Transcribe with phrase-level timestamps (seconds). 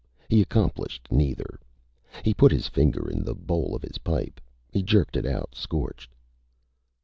[0.29, 1.59] He accomplished neither.
[2.25, 4.41] He put his finger in the bowl of his pipe.
[4.73, 6.15] He jerked it out, scorched.